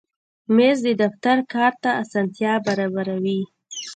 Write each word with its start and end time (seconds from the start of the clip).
مېز 0.55 0.77
د 0.85 0.89
دفتر 1.01 1.37
کار 1.53 1.73
ته 1.83 1.89
اسانتیا 2.03 2.53
برابروي. 2.65 3.41